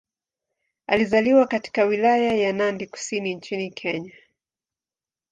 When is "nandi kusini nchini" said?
2.53-3.71